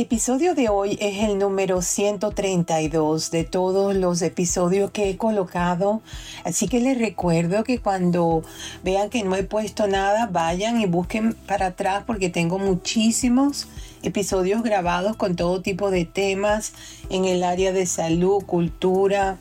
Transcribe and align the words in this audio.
El 0.00 0.06
episodio 0.06 0.54
de 0.54 0.70
hoy 0.70 0.96
es 0.98 1.22
el 1.28 1.36
número 1.38 1.82
132 1.82 3.30
de 3.30 3.44
todos 3.44 3.94
los 3.94 4.22
episodios 4.22 4.90
que 4.92 5.10
he 5.10 5.18
colocado. 5.18 6.00
Así 6.42 6.68
que 6.68 6.80
les 6.80 6.98
recuerdo 6.98 7.64
que 7.64 7.80
cuando 7.80 8.42
vean 8.82 9.10
que 9.10 9.22
no 9.24 9.36
he 9.36 9.42
puesto 9.42 9.88
nada, 9.88 10.26
vayan 10.26 10.80
y 10.80 10.86
busquen 10.86 11.34
para 11.34 11.66
atrás 11.66 12.04
porque 12.06 12.30
tengo 12.30 12.58
muchísimos 12.58 13.68
episodios 14.02 14.62
grabados 14.62 15.16
con 15.16 15.36
todo 15.36 15.60
tipo 15.60 15.90
de 15.90 16.06
temas 16.06 16.72
en 17.10 17.26
el 17.26 17.44
área 17.44 17.70
de 17.70 17.84
salud, 17.84 18.42
cultura, 18.46 19.36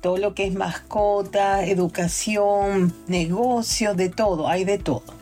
todo 0.00 0.18
lo 0.18 0.34
que 0.34 0.46
es 0.46 0.54
mascota, 0.54 1.66
educación, 1.66 2.94
negocios, 3.08 3.96
de 3.96 4.08
todo, 4.08 4.46
hay 4.46 4.64
de 4.64 4.78
todo. 4.78 5.17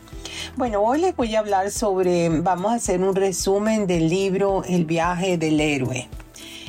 Bueno, 0.55 0.80
hoy 0.80 1.00
les 1.00 1.14
voy 1.14 1.34
a 1.34 1.41
hablar 1.41 1.70
sobre, 1.70 2.28
vamos 2.28 2.73
a 2.73 2.77
hacer 2.77 3.02
un 3.02 3.14
resumen 3.14 3.86
del 3.86 4.09
libro 4.09 4.62
El 4.64 4.86
viaje 4.86 5.36
del 5.36 5.60
héroe. 5.60 6.09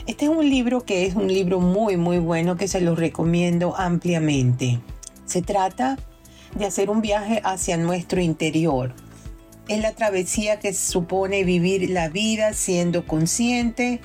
Este 0.07 0.25
es 0.25 0.31
un 0.31 0.49
libro 0.49 0.83
que 0.83 1.05
es 1.05 1.15
un 1.15 1.27
libro 1.27 1.59
muy, 1.59 1.95
muy 1.95 2.17
bueno 2.17 2.57
que 2.57 2.67
se 2.67 2.81
lo 2.81 2.95
recomiendo 2.95 3.75
ampliamente. 3.77 4.81
Se 5.25 5.41
trata 5.41 5.97
de 6.55 6.65
hacer 6.65 6.89
un 6.89 7.01
viaje 7.01 7.39
hacia 7.45 7.77
nuestro 7.77 8.19
interior. 8.19 8.93
Es 9.69 9.79
la 9.79 9.93
travesía 9.93 10.59
que 10.59 10.73
supone 10.73 11.45
vivir 11.45 11.89
la 11.89 12.09
vida 12.09 12.53
siendo 12.53 13.05
consciente 13.05 14.01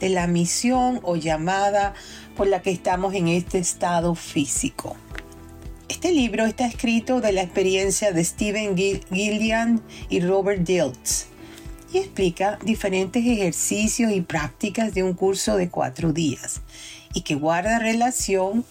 de 0.00 0.08
la 0.08 0.26
misión 0.26 1.00
o 1.02 1.16
llamada 1.16 1.92
por 2.36 2.46
la 2.46 2.62
que 2.62 2.70
estamos 2.70 3.12
en 3.12 3.28
este 3.28 3.58
estado 3.58 4.14
físico. 4.14 4.96
Este 5.88 6.10
libro 6.10 6.46
está 6.46 6.66
escrito 6.66 7.20
de 7.20 7.30
la 7.30 7.42
experiencia 7.42 8.10
de 8.10 8.24
Stephen 8.24 8.76
Gillian 8.76 9.80
y 10.08 10.18
Robert 10.20 10.62
Diltz 10.62 11.26
y 11.92 11.98
explica 11.98 12.58
diferentes 12.64 13.24
ejercicios 13.24 14.10
y 14.10 14.20
prácticas 14.20 14.94
de 14.94 15.04
un 15.04 15.14
curso 15.14 15.56
de 15.56 15.68
cuatro 15.68 16.12
días 16.12 16.60
y 17.14 17.20
que 17.20 17.36
guarda 17.36 17.78
relación 17.78 18.64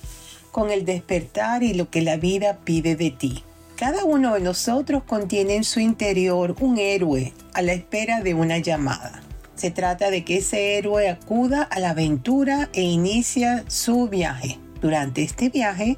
con 0.52 0.72
el 0.72 0.84
despertar 0.84 1.64
y 1.64 1.74
lo 1.74 1.90
que 1.90 2.02
la 2.02 2.18
vida 2.18 2.60
pide 2.66 2.98
de 2.98 3.12
ti. 3.12 3.44
Cada 3.78 4.04
uno 4.04 4.34
de 4.34 4.42
nosotros 4.42 5.04
contiene 5.04 5.56
en 5.56 5.64
su 5.64 5.80
interior 5.80 6.56
un 6.60 6.78
héroe 6.78 7.34
a 7.54 7.62
la 7.62 7.74
espera 7.74 8.20
de 8.22 8.34
una 8.34 8.58
llamada. 8.58 9.22
Se 9.56 9.72
trata 9.72 10.12
de 10.12 10.26
que 10.26 10.38
ese 10.38 10.78
héroe 10.78 11.10
acuda 11.10 11.64
a 11.64 11.80
la 11.80 11.92
aventura 11.92 12.70
e 12.74 12.82
inicia 12.82 13.64
su 13.70 14.10
viaje. 14.10 14.60
Durante 14.82 15.24
este 15.24 15.50
viaje, 15.50 15.98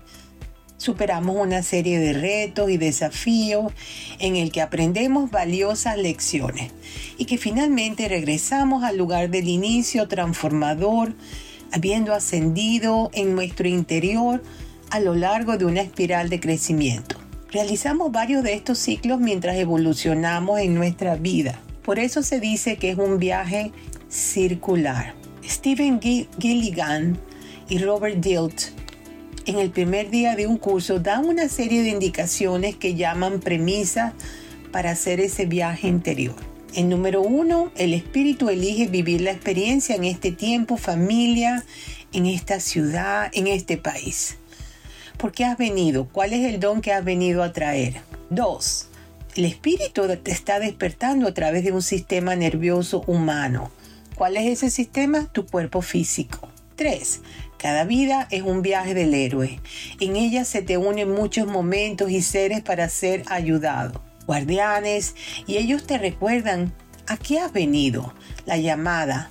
superamos 0.78 1.36
una 1.36 1.64
serie 1.64 2.00
de 2.00 2.14
retos 2.14 2.70
y 2.70 2.78
desafíos 2.78 3.73
en 4.20 4.36
el 4.36 4.52
que 4.52 4.61
aprendemos 4.61 5.31
valiosas 5.31 5.97
lecciones 5.97 6.72
y 7.17 7.25
que 7.25 7.38
finalmente 7.38 8.08
regresamos 8.08 8.84
al 8.84 8.97
lugar 8.97 9.30
del 9.30 9.47
inicio 9.47 10.08
transformador, 10.08 11.14
habiendo 11.72 12.14
ascendido 12.14 13.09
en 13.14 13.36
nuestro 13.36 13.67
interior 13.67 14.42
a 14.89 15.00
lo 15.00 15.16
largo 15.16 15.58
de 15.58 15.66
una 15.66 15.81
espiral 15.81 16.30
de 16.30 16.39
crecimiento. 16.39 17.17
Realizamos 17.52 18.12
varios 18.12 18.44
de 18.44 18.53
estos 18.53 18.78
ciclos 18.78 19.19
mientras 19.19 19.58
evolucionamos 19.58 20.59
en 20.59 20.75
nuestra 20.75 21.16
vida. 21.16 21.59
Por 21.81 22.00
eso 22.00 22.22
se 22.22 22.39
dice 22.39 22.78
que 22.78 22.91
es 22.91 22.97
un 22.97 23.19
viaje 23.19 23.72
circular. 24.09 25.16
Stephen 25.44 26.00
Gilligan 26.01 27.18
y 27.69 27.80
Robert 27.80 28.18
Dilt 28.18 28.63
en 29.47 29.59
el 29.59 29.72
primer 29.72 30.09
día 30.09 30.35
de 30.35 30.46
un 30.46 30.58
curso 30.58 31.00
dan 31.00 31.25
una 31.25 31.47
serie 31.47 31.81
de 31.81 31.90
indicaciones 31.90 32.75
que 32.75 32.96
llaman 32.96 33.40
premisas 33.40 34.13
para 34.74 34.91
hacer 34.91 35.22
ese 35.22 35.46
viaje 35.46 35.88
interior. 35.88 36.35
En 36.74 36.90
número 36.90 37.22
uno, 37.22 37.72
el 37.78 37.94
espíritu 37.94 38.50
elige 38.50 38.88
vivir 38.88 39.22
la 39.22 39.31
experiencia 39.31 39.96
en 39.96 40.03
este 40.03 40.34
tiempo, 40.34 40.75
familia, 40.75 41.63
en 42.12 42.25
esta 42.25 42.59
ciudad, 42.59 43.31
en 43.34 43.47
este 43.47 43.78
país. 43.78 44.38
¿Por 45.18 45.31
qué 45.31 45.46
has 45.46 45.57
venido? 45.57 46.09
¿Cuál 46.12 46.34
es 46.34 46.53
el 46.53 46.59
don 46.59 46.81
que 46.81 46.91
has 46.91 47.06
venido 47.06 47.41
a 47.41 47.53
traer? 47.53 48.02
Dos, 48.30 48.90
el 49.36 49.46
espíritu 49.46 50.07
te 50.22 50.31
está 50.31 50.59
despertando 50.59 51.25
a 51.25 51.34
través 51.34 51.63
de 51.63 51.72
un 51.72 51.81
sistema 51.81 52.36
nervioso 52.36 53.06
humano. 53.07 53.72
¿Cuál 54.16 54.36
es 54.36 54.46
ese 54.46 54.69
sistema? 54.69 55.31
Tu 55.31 55.46
cuerpo 55.46 55.81
físico. 55.81 56.50
Tres, 56.75 57.22
cada 57.57 57.84
vida 57.85 58.28
es 58.31 58.44
un 58.44 58.62
viaje 58.62 58.94
del 58.94 59.13
héroe. 59.13 59.59
En 60.00 60.16
ella 60.16 60.45
se 60.45 60.62
te 60.62 60.78
unen 60.78 61.12
muchos 61.12 61.47
momentos 61.47 62.12
y 62.12 62.22
seres 62.22 62.62
para 62.62 62.88
ser 62.90 63.23
ayudado. 63.28 64.01
Guardianes, 64.28 65.16
y 65.47 65.57
ellos 65.57 65.88
te 65.88 65.97
recuerdan 65.97 66.73
a 67.07 67.18
qué 67.18 67.40
has 67.40 67.51
venido, 67.51 68.13
la 68.45 68.57
llamada. 68.57 69.29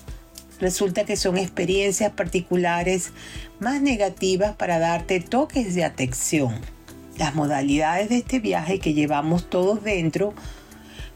Resulta 0.59 1.05
que 1.05 1.17
son 1.17 1.37
experiencias 1.37 2.13
particulares 2.13 3.13
más 3.61 3.83
negativas 3.83 4.57
para 4.57 4.79
darte 4.79 5.21
toques 5.21 5.75
de 5.75 5.85
atención. 5.85 6.55
Las 7.19 7.35
modalidades 7.35 8.09
de 8.09 8.17
este 8.17 8.41
viaje 8.41 8.79
que 8.79 8.95
llevamos 8.95 9.49
todos 9.49 9.85
dentro 9.85 10.35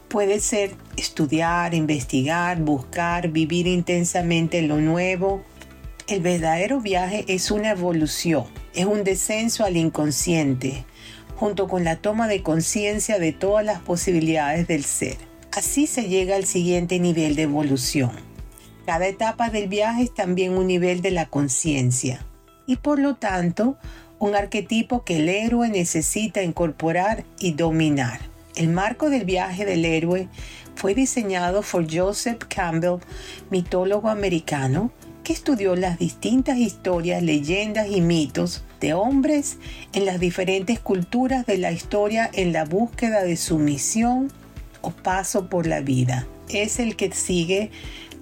puede 0.07 0.39
ser 0.39 0.75
estudiar, 0.97 1.73
investigar, 1.73 2.59
buscar, 2.59 3.29
vivir 3.29 3.65
intensamente 3.65 4.61
lo 4.61 4.77
nuevo, 4.77 5.43
el 6.11 6.19
verdadero 6.21 6.81
viaje 6.81 7.23
es 7.29 7.51
una 7.51 7.71
evolución, 7.71 8.43
es 8.73 8.85
un 8.85 9.05
descenso 9.05 9.63
al 9.63 9.77
inconsciente, 9.77 10.83
junto 11.37 11.69
con 11.69 11.85
la 11.85 11.95
toma 11.95 12.27
de 12.27 12.43
conciencia 12.43 13.17
de 13.17 13.31
todas 13.31 13.65
las 13.65 13.79
posibilidades 13.79 14.67
del 14.67 14.83
ser. 14.83 15.15
Así 15.53 15.87
se 15.87 16.09
llega 16.09 16.35
al 16.35 16.45
siguiente 16.45 16.99
nivel 16.99 17.35
de 17.35 17.43
evolución. 17.43 18.11
Cada 18.85 19.07
etapa 19.07 19.49
del 19.49 19.69
viaje 19.69 20.03
es 20.03 20.13
también 20.13 20.57
un 20.57 20.67
nivel 20.67 21.01
de 21.01 21.11
la 21.11 21.27
conciencia 21.27 22.25
y 22.65 22.75
por 22.75 22.99
lo 22.99 23.15
tanto 23.15 23.77
un 24.19 24.35
arquetipo 24.35 25.05
que 25.05 25.17
el 25.17 25.29
héroe 25.29 25.69
necesita 25.69 26.43
incorporar 26.43 27.23
y 27.39 27.53
dominar. 27.53 28.19
El 28.55 28.67
marco 28.67 29.09
del 29.09 29.23
viaje 29.23 29.65
del 29.65 29.85
héroe 29.85 30.27
fue 30.75 30.93
diseñado 30.93 31.61
por 31.61 31.87
Joseph 31.89 32.43
Campbell, 32.49 32.99
mitólogo 33.49 34.09
americano, 34.09 34.91
estudió 35.31 35.75
las 35.75 35.97
distintas 35.97 36.57
historias, 36.57 37.23
leyendas 37.23 37.87
y 37.89 38.01
mitos 38.01 38.63
de 38.79 38.93
hombres 38.93 39.57
en 39.93 40.05
las 40.05 40.19
diferentes 40.19 40.79
culturas 40.79 41.45
de 41.45 41.57
la 41.57 41.71
historia 41.71 42.29
en 42.33 42.53
la 42.53 42.65
búsqueda 42.65 43.23
de 43.23 43.37
su 43.37 43.57
misión 43.57 44.31
o 44.81 44.91
paso 44.91 45.49
por 45.49 45.67
la 45.67 45.81
vida. 45.81 46.27
Es 46.49 46.79
el 46.79 46.95
que 46.95 47.11
sigue 47.11 47.71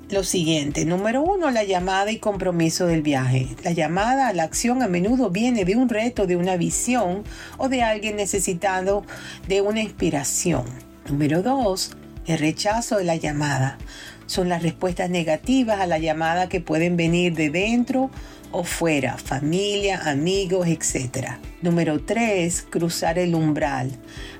lo 0.09 0.23
siguiente. 0.23 0.85
Número 0.85 1.21
uno, 1.21 1.51
la 1.51 1.63
llamada 1.63 2.11
y 2.11 2.17
compromiso 2.17 2.87
del 2.87 3.01
viaje. 3.01 3.47
La 3.63 3.71
llamada 3.71 4.27
a 4.27 4.33
la 4.33 4.43
acción 4.43 4.81
a 4.81 4.87
menudo 4.87 5.29
viene 5.29 5.65
de 5.65 5.75
un 5.75 5.89
reto, 5.89 6.27
de 6.27 6.35
una 6.35 6.57
visión 6.57 7.23
o 7.57 7.69
de 7.69 7.83
alguien 7.83 8.15
necesitado 8.15 9.03
de 9.47 9.61
una 9.61 9.81
inspiración. 9.81 10.63
Número 11.09 11.41
dos, 11.41 11.95
el 12.29 12.38
rechazo 12.38 12.97
de 12.97 13.06
la 13.06 13.16
llamada 13.16 13.79
son 14.28 14.50
las 14.50 14.62
respuestas 14.62 15.09
negativas 15.09 15.79
a 15.79 15.88
la 15.88 15.97
llamada 15.97 16.47
que 16.47 16.62
pueden 16.62 16.95
venir 16.95 17.34
de 17.34 17.50
dentro 17.50 18.12
o 18.51 18.63
fuera, 18.63 19.17
familia, 19.17 20.01
amigos, 20.07 20.68
etc. 20.68 21.39
Número 21.63 22.00
3. 22.01 22.68
Cruzar 22.69 23.18
el 23.18 23.34
umbral. 23.34 23.89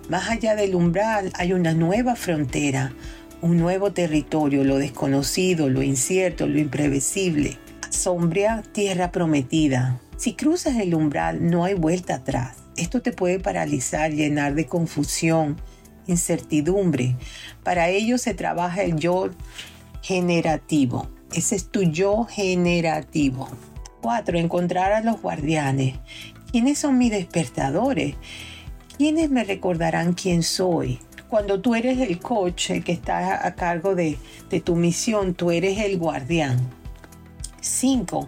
Más 0.08 0.30
allá 0.30 0.56
del 0.56 0.76
umbral 0.76 1.32
hay 1.34 1.54
una 1.54 1.74
nueva 1.74 2.16
frontera, 2.16 2.94
un 3.42 3.58
nuevo 3.58 3.92
territorio, 3.92 4.64
lo 4.64 4.78
desconocido, 4.78 5.68
lo 5.68 5.82
incierto, 5.82 6.46
lo 6.46 6.60
imprevisible. 6.60 7.58
Sombria, 7.90 8.62
tierra 8.72 9.12
prometida. 9.12 10.00
Si 10.16 10.34
cruzas 10.34 10.76
el 10.76 10.94
umbral 10.94 11.50
no 11.50 11.66
hay 11.66 11.74
vuelta 11.74 12.16
atrás. 12.16 12.58
Esto 12.78 13.02
te 13.02 13.14
puede 13.14 13.40
paralizar, 13.40 14.12
llenar 14.12 14.54
de 14.54 14.68
confusión, 14.68 15.58
incertidumbre. 16.10 17.16
Para 17.64 17.90
ello 17.90 18.18
se 18.18 18.34
trabaja 18.34 18.84
el 18.84 18.96
yo 18.96 19.30
generativo. 20.02 21.08
Ese 21.34 21.56
es 21.56 21.70
tu 21.70 21.84
yo 21.84 22.26
generativo. 22.26 23.50
4. 24.02 24.38
Encontrar 24.38 24.94
a 24.94 25.02
los 25.02 25.22
guardianes. 25.22 25.96
¿Quiénes 26.52 26.80
son 26.80 26.98
mis 26.98 27.12
despertadores? 27.12 28.16
¿Quiénes 28.98 29.30
me 29.30 29.44
recordarán 29.44 30.14
quién 30.14 30.44
soy? 30.44 31.00
Cuando 31.30 31.62
tú 31.62 31.76
eres 31.76 32.00
el 32.00 32.20
coach, 32.20 32.72
que 32.84 32.92
está 32.92 33.46
a 33.46 33.54
cargo 33.54 33.94
de, 33.94 34.18
de 34.50 34.60
tu 34.62 34.76
misión, 34.76 35.36
tú 35.36 35.52
eres 35.52 35.78
el 35.78 36.00
guardián. 36.00 36.60
5. 37.62 38.28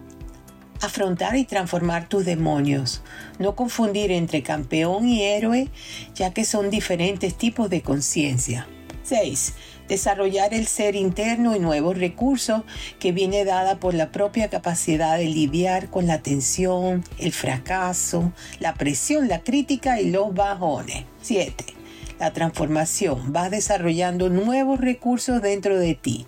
Afrontar 0.82 1.36
y 1.36 1.46
transformar 1.46 2.10
tus 2.10 2.26
demonios. 2.26 3.02
No 3.40 3.56
confundir 3.56 4.12
entre 4.12 4.44
campeón 4.44 5.08
y 5.08 5.24
héroe, 5.24 5.70
ya 6.16 6.34
que 6.34 6.44
son 6.44 6.70
diferentes 6.70 7.36
tipos 7.36 7.70
de 7.70 7.82
conciencia. 7.82 8.68
6. 9.04 9.54
Desarrollar 9.88 10.54
el 10.54 10.68
ser 10.68 10.96
interno 10.96 11.56
y 11.56 11.60
nuevos 11.60 11.98
recursos 11.98 12.64
que 13.00 13.12
viene 13.12 13.46
dada 13.46 13.80
por 13.80 13.94
la 13.94 14.12
propia 14.12 14.50
capacidad 14.50 15.18
de 15.18 15.26
lidiar 15.26 15.90
con 15.90 16.08
la 16.08 16.22
tensión, 16.22 17.04
el 17.18 17.32
fracaso, 17.32 18.32
la 18.60 18.74
presión, 18.76 19.28
la 19.28 19.42
crítica 19.42 20.00
y 20.00 20.12
los 20.12 20.34
bajones. 20.34 21.06
7. 21.22 21.66
La 22.20 22.32
transformación. 22.32 23.34
Vas 23.34 23.52
desarrollando 23.52 24.30
nuevos 24.30 24.80
recursos 24.80 25.42
dentro 25.42 25.78
de 25.78 25.96
ti 25.96 26.28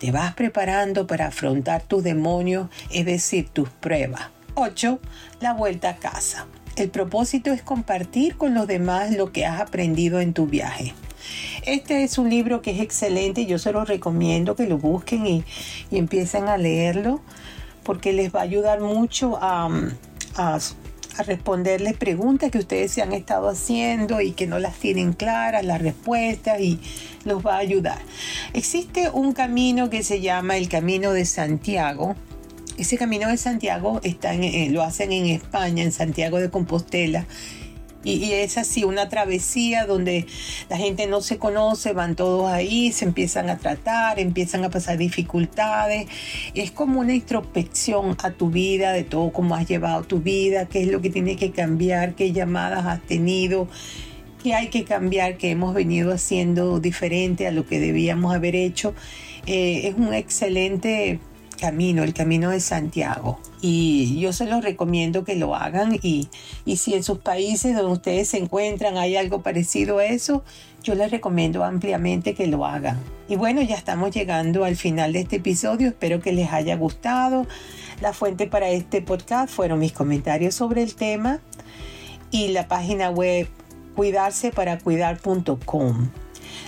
te 0.00 0.12
vas 0.12 0.34
preparando 0.34 1.06
para 1.06 1.26
afrontar 1.26 1.82
tus 1.82 2.02
demonios, 2.02 2.68
es 2.90 3.04
decir, 3.04 3.50
tus 3.50 3.68
pruebas. 3.68 4.30
8. 4.54 4.98
La 5.40 5.52
vuelta 5.52 5.90
a 5.90 5.96
casa. 5.96 6.46
El 6.74 6.88
propósito 6.88 7.52
es 7.52 7.60
compartir 7.60 8.36
con 8.36 8.54
los 8.54 8.66
demás 8.66 9.12
lo 9.12 9.30
que 9.30 9.44
has 9.44 9.60
aprendido 9.60 10.20
en 10.20 10.32
tu 10.32 10.46
viaje. 10.46 10.94
Este 11.66 12.02
es 12.02 12.16
un 12.16 12.30
libro 12.30 12.62
que 12.62 12.70
es 12.70 12.80
excelente, 12.80 13.44
yo 13.44 13.58
se 13.58 13.72
lo 13.72 13.84
recomiendo 13.84 14.56
que 14.56 14.66
lo 14.66 14.78
busquen 14.78 15.26
y, 15.26 15.44
empiecen 15.90 16.48
a 16.48 16.56
leerlo 16.56 17.20
porque 17.82 18.14
les 18.14 18.34
va 18.34 18.40
a 18.40 18.44
ayudar 18.44 18.80
mucho 18.80 19.38
a, 19.38 19.68
a 20.36 20.58
a 21.20 21.22
responderles 21.22 21.96
preguntas 21.96 22.50
que 22.50 22.58
ustedes 22.58 22.90
se 22.92 23.02
han 23.02 23.12
estado 23.12 23.48
haciendo 23.48 24.20
y 24.20 24.32
que 24.32 24.46
no 24.46 24.58
las 24.58 24.74
tienen 24.74 25.12
claras, 25.12 25.64
las 25.64 25.80
respuestas 25.80 26.60
y 26.60 26.80
los 27.24 27.44
va 27.44 27.56
a 27.56 27.58
ayudar. 27.58 27.98
Existe 28.52 29.10
un 29.10 29.32
camino 29.32 29.90
que 29.90 30.02
se 30.02 30.20
llama 30.20 30.56
el 30.56 30.68
Camino 30.68 31.12
de 31.12 31.24
Santiago. 31.24 32.16
Ese 32.78 32.96
Camino 32.96 33.28
de 33.28 33.36
Santiago 33.36 34.00
está 34.02 34.34
en, 34.34 34.44
eh, 34.44 34.68
lo 34.70 34.82
hacen 34.82 35.12
en 35.12 35.26
España, 35.26 35.82
en 35.82 35.92
Santiago 35.92 36.40
de 36.40 36.50
Compostela 36.50 37.26
y, 38.02 38.32
es 38.32 38.56
así, 38.56 38.84
una 38.84 39.08
travesía 39.08 39.84
donde 39.84 40.26
la 40.70 40.78
gente 40.78 41.06
no 41.06 41.20
se 41.20 41.36
conoce, 41.36 41.92
van 41.92 42.16
todos 42.16 42.50
ahí, 42.50 42.92
se 42.92 43.04
empiezan 43.04 43.50
a 43.50 43.58
tratar, 43.58 44.18
empiezan 44.18 44.64
a 44.64 44.70
pasar 44.70 44.96
dificultades. 44.96 46.06
Es 46.54 46.70
como 46.70 47.00
una 47.00 47.14
introspección 47.14 48.16
a 48.22 48.30
tu 48.30 48.50
vida, 48.50 48.92
de 48.92 49.04
todo 49.04 49.32
cómo 49.32 49.54
has 49.54 49.68
llevado 49.68 50.02
tu 50.04 50.20
vida, 50.20 50.66
qué 50.66 50.82
es 50.82 50.88
lo 50.88 51.02
que 51.02 51.10
tiene 51.10 51.36
que 51.36 51.50
cambiar, 51.50 52.14
qué 52.14 52.32
llamadas 52.32 52.86
has 52.86 53.02
tenido, 53.02 53.68
qué 54.42 54.54
hay 54.54 54.68
que 54.68 54.84
cambiar, 54.84 55.36
qué 55.36 55.50
hemos 55.50 55.74
venido 55.74 56.12
haciendo 56.12 56.80
diferente 56.80 57.46
a 57.46 57.50
lo 57.50 57.66
que 57.66 57.80
debíamos 57.80 58.34
haber 58.34 58.56
hecho. 58.56 58.94
Eh, 59.46 59.88
es 59.88 59.94
un 59.94 60.14
excelente 60.14 61.18
camino, 61.60 62.02
el 62.02 62.14
camino 62.14 62.50
de 62.50 62.60
Santiago. 62.60 63.38
Y 63.60 64.18
yo 64.18 64.32
se 64.32 64.46
los 64.46 64.64
recomiendo 64.64 65.24
que 65.24 65.36
lo 65.36 65.54
hagan 65.54 65.98
y, 66.02 66.28
y 66.64 66.78
si 66.78 66.94
en 66.94 67.04
sus 67.04 67.18
países 67.18 67.76
donde 67.76 67.92
ustedes 67.92 68.28
se 68.28 68.38
encuentran 68.38 68.96
hay 68.96 69.16
algo 69.16 69.42
parecido 69.42 69.98
a 69.98 70.06
eso, 70.06 70.42
yo 70.82 70.94
les 70.94 71.10
recomiendo 71.10 71.62
ampliamente 71.62 72.34
que 72.34 72.46
lo 72.46 72.64
hagan. 72.64 72.96
Y 73.28 73.36
bueno, 73.36 73.60
ya 73.62 73.76
estamos 73.76 74.10
llegando 74.10 74.64
al 74.64 74.76
final 74.76 75.12
de 75.12 75.20
este 75.20 75.36
episodio, 75.36 75.88
espero 75.88 76.20
que 76.20 76.32
les 76.32 76.50
haya 76.52 76.74
gustado. 76.76 77.46
La 78.00 78.14
fuente 78.14 78.46
para 78.46 78.70
este 78.70 79.02
podcast 79.02 79.52
fueron 79.52 79.78
mis 79.78 79.92
comentarios 79.92 80.54
sobre 80.54 80.82
el 80.82 80.94
tema 80.94 81.40
y 82.30 82.48
la 82.48 82.66
página 82.66 83.10
web 83.10 83.46
cuidarseparacuidar.com. 83.94 86.08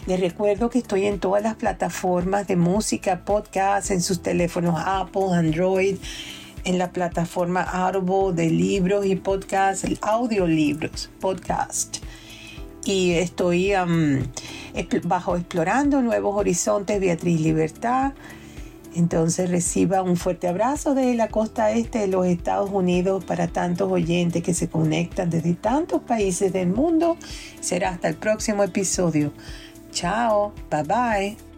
Les 0.06 0.20
recuerdo 0.20 0.70
que 0.70 0.78
estoy 0.78 1.06
en 1.06 1.18
todas 1.18 1.42
las 1.42 1.56
plataformas 1.56 2.46
de 2.46 2.56
música, 2.56 3.24
podcast, 3.24 3.90
en 3.90 4.00
sus 4.00 4.22
teléfonos 4.22 4.80
Apple, 4.84 5.32
Android, 5.32 5.96
en 6.64 6.78
la 6.78 6.92
plataforma 6.92 7.62
Audible 7.62 8.32
de 8.34 8.50
libros 8.50 9.06
y 9.06 9.16
podcast, 9.16 9.84
audiolibros, 10.00 11.10
podcast. 11.20 11.98
Y 12.84 13.12
estoy 13.12 13.72
bajo 15.04 15.36
explorando 15.36 16.02
nuevos 16.02 16.36
horizontes, 16.36 17.00
Beatriz 17.00 17.40
Libertad. 17.40 18.12
Entonces 18.94 19.50
reciba 19.50 20.02
un 20.02 20.16
fuerte 20.16 20.48
abrazo 20.48 20.94
desde 20.94 21.14
la 21.14 21.28
costa 21.28 21.70
este 21.70 22.00
de 22.00 22.08
los 22.08 22.26
Estados 22.26 22.70
Unidos 22.70 23.24
para 23.24 23.48
tantos 23.48 23.90
oyentes 23.90 24.42
que 24.42 24.52
se 24.52 24.68
conectan 24.68 25.30
desde 25.30 25.54
tantos 25.54 26.02
países 26.02 26.52
del 26.52 26.68
mundo. 26.68 27.16
Será 27.60 27.90
hasta 27.90 28.08
el 28.08 28.16
próximo 28.16 28.62
episodio. 28.64 29.32
Ciao, 29.92 30.52
bye 30.70 30.82
bye. 30.82 31.51